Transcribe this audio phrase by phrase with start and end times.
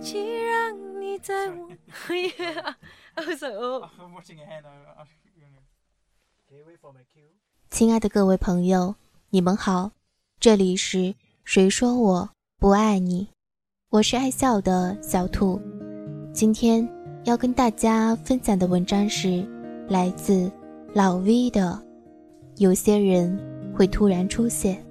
[0.00, 1.68] 起让你在我。
[2.08, 2.74] yeah,
[3.14, 3.84] I was like, oh.
[3.98, 4.70] I'm watching it here now.
[4.96, 5.62] I- you know.
[6.48, 7.30] Can you wait for my cue?
[7.70, 8.96] 亲爱的各位朋友，
[9.30, 9.92] 你们好，
[10.38, 13.28] 这里是谁说我不爱你？
[13.90, 15.60] 我是爱笑的小兔。
[16.32, 16.88] 今天
[17.24, 19.46] 要跟大家分享的文章是
[19.88, 20.50] 来自
[20.94, 21.80] 老 V 的。
[22.56, 23.38] 有些人
[23.74, 24.84] 会突然出现，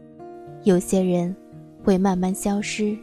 [0.63, 1.35] 有些人
[1.83, 2.97] 会慢慢消失。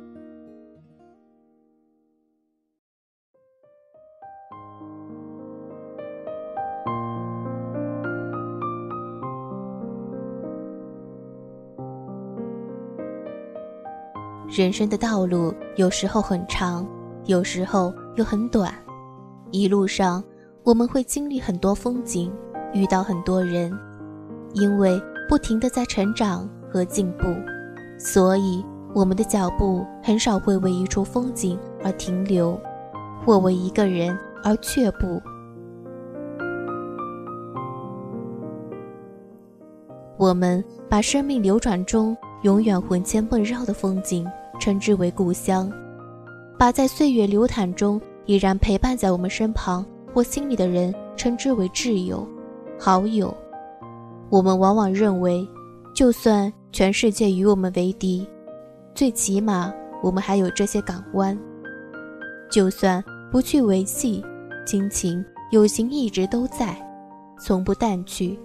[14.48, 16.86] 人生的道路有时候很长，
[17.24, 18.72] 有时候又很短。
[19.50, 20.22] 一路上，
[20.62, 22.32] 我们会经历很多风景，
[22.72, 23.76] 遇到很多人。
[24.52, 27.26] 因为不停的在成长和进步，
[27.98, 28.64] 所以
[28.94, 32.58] 我们的脚步很少会为一处风景而停留，
[33.24, 35.20] 或为一个人而却步。
[40.16, 44.26] 我们把生命流转中永远魂牵梦绕的风景
[44.60, 45.70] 称之为故乡，
[46.58, 49.84] 把在岁月流淌中依然陪伴在我们身旁
[50.14, 52.26] 或心里的人称之为挚友、
[52.78, 53.34] 好友。
[54.28, 55.46] 我们往往认为，
[55.94, 58.26] 就算全世界与我们为敌，
[58.94, 61.36] 最起码我们还有这些港湾。
[62.50, 64.24] 就算不去维系，
[64.66, 66.76] 亲情友情一直都在，
[67.40, 68.38] 从不淡去。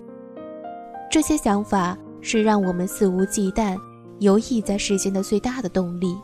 [1.09, 3.77] 这些想法是让我们肆无忌惮
[4.19, 6.16] 游弋在世间的最大的动力。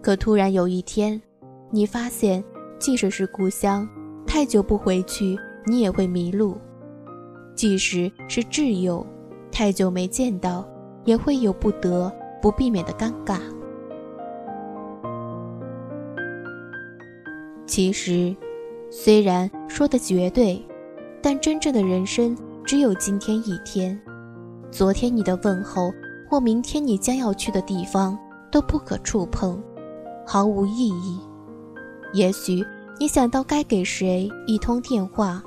[0.00, 1.20] 可突然有一天，
[1.70, 2.42] 你发现，
[2.78, 3.88] 即使是故乡，
[4.26, 6.56] 太久不回去，你也会迷路。
[7.54, 9.04] 即使是挚友，
[9.50, 10.64] 太久没见到，
[11.04, 13.40] 也会有不得不避免的尴尬。
[17.66, 18.34] 其实，
[18.90, 20.64] 虽然说的绝对，
[21.20, 24.00] 但真正的人生只有今天一天。
[24.70, 25.92] 昨天你的问候，
[26.28, 28.18] 或明天你将要去的地方，
[28.50, 29.62] 都不可触碰，
[30.26, 31.18] 毫无意义。
[32.12, 32.64] 也许
[32.98, 35.42] 你想到该给谁一通电话，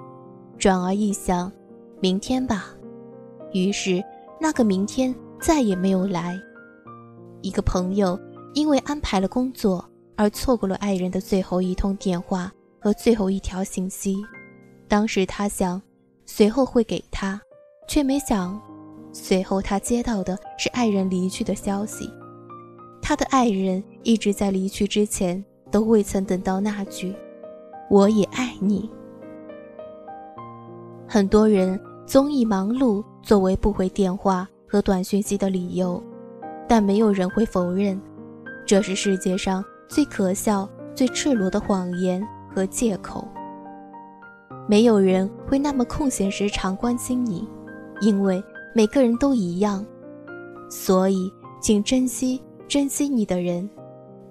[0.57, 1.51] 转而一想。
[1.99, 2.65] 明天吧，
[3.53, 4.03] 于是
[4.39, 6.35] 那个明天再也没有来。
[7.41, 8.19] 一个朋友
[8.55, 14.17] 因为安排了工作而错过了爱人的最后一通电话和最后一条信息。
[14.87, 15.79] 当时他想，
[16.25, 17.39] 随后会给他，
[17.87, 18.59] 却没想，
[19.11, 22.09] 随后他接到的是爱人离去的消息。
[23.01, 27.16] 他的爱人一直在离去之前都未曾等到那句
[27.89, 28.89] “我也爱你”。
[31.07, 31.79] 很多人。
[32.03, 36.03] 总以忙碌作为不回电话和短讯息的理由，
[36.67, 37.97] 但没有人会否认，
[38.67, 42.22] 这是世界上最可笑、最赤裸的谎言
[42.53, 43.25] 和借口。
[44.67, 47.47] 没有人会那么空闲时常关心你，
[48.01, 48.43] 因为
[48.73, 49.85] 每个人都一样。
[50.69, 53.69] 所以，请珍惜珍惜你的人，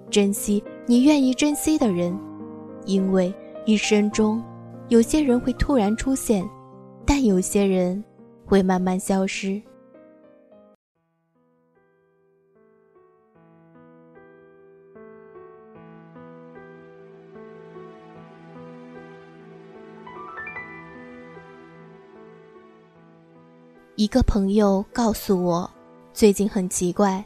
[0.09, 2.17] 珍惜你愿意珍惜的人，
[2.85, 3.33] 因为
[3.65, 4.43] 一生中，
[4.89, 6.47] 有些人会突然出现。
[7.05, 8.03] 但有些人
[8.45, 9.61] 会慢慢消失。
[24.01, 25.69] 一个朋友告诉我，
[26.11, 27.23] 最近很奇怪，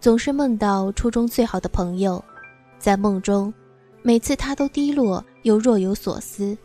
[0.00, 2.20] 总是梦到初中最好的朋友，
[2.76, 3.54] 在梦中，
[4.02, 6.58] 每次他都低落又若有所思。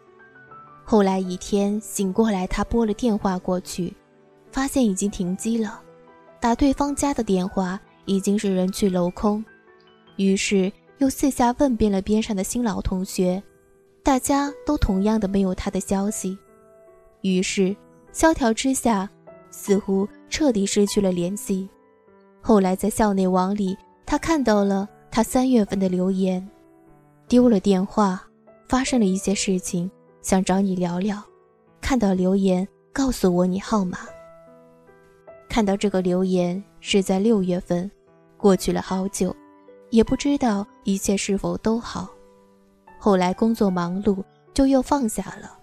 [0.83, 3.95] 后来一天醒过来，他拨了电话过去，
[4.51, 5.79] 发现已经停机了。
[6.39, 9.45] 打对方家的电话已经是人去楼空，
[10.15, 13.43] 于是又四下问遍了边上的新老同学，
[14.01, 16.35] 大家都同样的没有他的消息。
[17.21, 17.75] 于是
[18.11, 19.07] 萧条之下，
[19.53, 21.69] 似乎彻底失去了联系。
[22.41, 26.45] 后来在校内网里，他看到了他三月份的留言，
[27.27, 28.21] 丢了电话，
[28.67, 29.89] 发生了一些事情。
[30.23, 31.21] 想找你聊聊，
[31.81, 33.99] 看到留言告诉我你号码。
[35.49, 37.91] 看到这个留言是在六月份，
[38.37, 39.35] 过去了好久，
[39.89, 42.09] 也不知道一切是否都好。
[42.97, 44.23] 后来工作忙碌，
[44.53, 45.57] 就又放下了，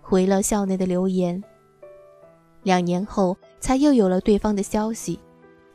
[0.00, 1.42] 回了校内的留言。
[2.62, 5.18] 两年后才又有了对方的消息，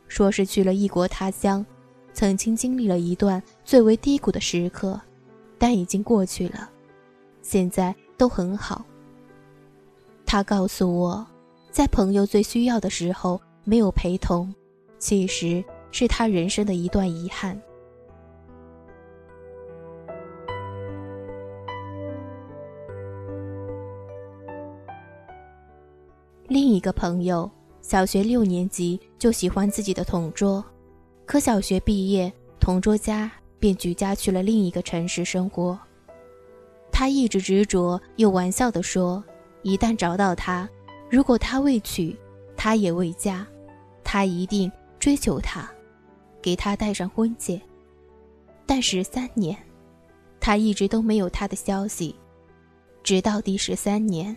[0.08, 1.64] 说是去了异国他乡，
[2.12, 5.00] 曾经经历了一段最为低谷的时刻，
[5.58, 6.70] 但已经过去了，
[7.42, 7.94] 现在。
[8.16, 8.84] 都很好。
[10.24, 11.26] 他告诉我，
[11.72, 14.54] 在朋友最需要的时候没有陪同，
[15.00, 17.60] 其实是他人生的一段遗憾。
[26.84, 27.50] 个朋友，
[27.80, 30.62] 小学六年级就喜欢自己的同桌，
[31.24, 35.78] 可小学毕业，同桌家便举家去了另一个城市生活。
[36.92, 39.24] 他一直执着又玩笑地说
[39.64, 40.68] ：“一旦找到他，
[41.08, 42.14] 如果他未娶，
[42.54, 43.46] 他也未嫁，
[44.04, 45.66] 他一定追求她，
[46.42, 47.58] 给她戴上婚戒。”
[48.66, 49.56] 但十三年，
[50.38, 52.14] 他一直都没有他的消息，
[53.02, 54.36] 直到第十三年。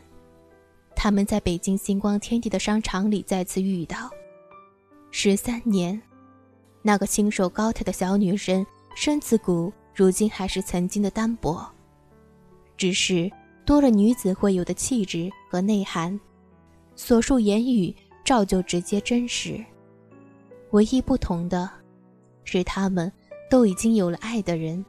[0.99, 4.09] 他们在北京星光天地的商场里再次遇到。
[5.11, 6.01] 十三年，
[6.81, 8.65] 那个清瘦高挑的小女生，
[8.95, 11.63] 身子骨如今还是曾经的单薄，
[12.75, 13.31] 只是
[13.63, 16.19] 多了女子会有的气质和内涵。
[16.95, 17.95] 所述言语
[18.25, 19.63] 照旧直接真实，
[20.71, 21.69] 唯一不同的，
[22.43, 23.09] 是他们
[23.51, 24.83] 都已经有了爱的人，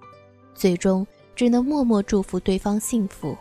[0.54, 1.06] 最终
[1.36, 3.36] 只能默默祝福对方幸福。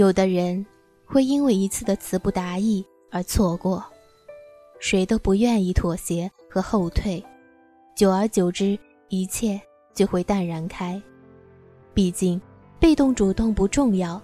[0.00, 0.64] 有的人
[1.04, 3.84] 会因为一次的词不达意而错过，
[4.78, 7.22] 谁都不愿意妥协和后退，
[7.94, 8.78] 久而久之，
[9.10, 9.60] 一切
[9.92, 11.00] 就会淡然开。
[11.92, 12.40] 毕竟，
[12.78, 14.18] 被动主动不重要，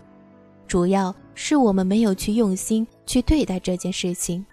[0.67, 4.47] 主要是我们没有去用心去对待这件事情。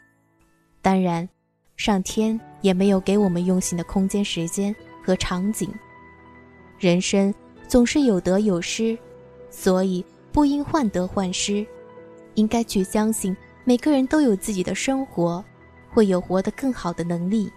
[0.81, 1.29] 当然，
[1.77, 5.73] 上天也没有给我们用心的空间、时间和场景。
[6.77, 7.33] 人生
[7.65, 8.97] 总是有得有失，
[9.49, 10.03] 所以。
[10.33, 11.65] 不应患得患失，
[12.33, 15.45] 应该去相信每个人都有自己的生活，
[15.91, 17.49] 会有活得更好的能力。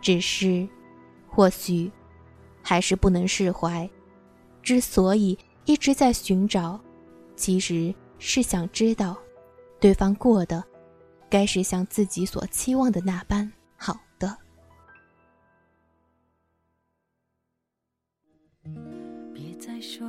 [0.00, 0.66] 只是，
[1.28, 1.92] 或许，
[2.62, 3.88] 还是不能释怀。
[4.62, 6.80] 之所以一直在寻找，
[7.36, 9.16] 其实是想知道，
[9.78, 10.64] 对方过的，
[11.28, 14.36] 该是像自己所期望的那般好的。
[19.34, 20.08] 别再说。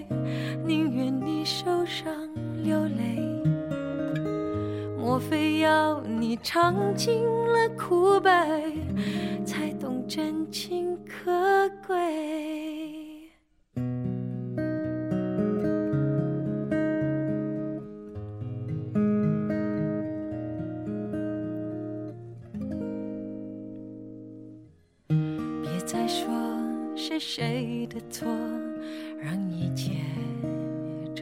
[1.81, 2.13] 宁愿你受伤
[2.63, 3.17] 流泪，
[4.97, 8.29] 莫非要你尝尽了苦悲，
[9.43, 11.97] 才懂真情可贵？
[25.07, 26.29] 别再说
[26.95, 28.27] 是谁的错，
[29.19, 29.93] 让一切。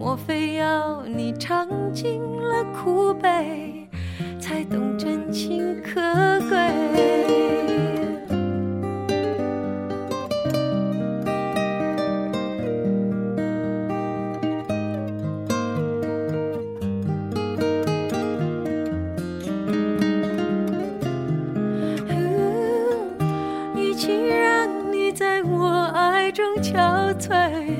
[0.00, 3.86] 莫非要你尝尽了苦悲？
[4.40, 6.00] 才懂真情可
[6.48, 6.56] 贵。
[23.76, 27.79] 与其让你在我爱中憔悴，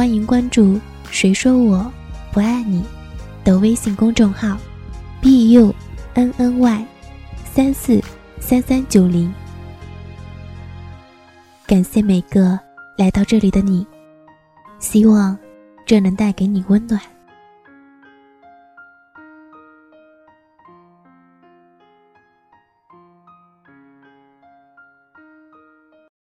[0.00, 0.80] 欢迎关注
[1.12, 1.92] “谁说我
[2.32, 2.82] 不爱你”
[3.44, 4.56] 的微信公众号
[5.20, 5.74] ，b u
[6.14, 6.86] n n y
[7.44, 8.02] 三四
[8.38, 9.30] 三三九零。
[11.66, 12.58] 感谢每个
[12.96, 13.86] 来到这里的你，
[14.78, 15.36] 希望
[15.84, 16.98] 这能带给你温暖。